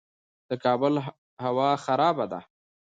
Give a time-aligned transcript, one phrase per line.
[0.49, 0.93] د کابل
[1.43, 2.39] هوا خرابه ده